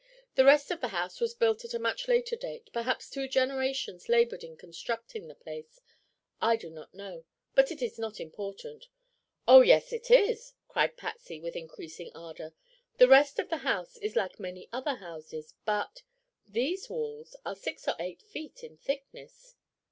[0.33, 2.71] "The rest of the house was built at a much later date.
[2.73, 5.79] Perhaps two generations labored in constructing the place.
[6.41, 8.87] I do not know; but it is not important."
[9.47, 12.55] "Oh, yes it is!" cried Patsy with increasing ardor.
[12.97, 17.93] "The rest of the house is like many other houses, but—these walls are six or
[17.99, 19.53] eight feet in thickness."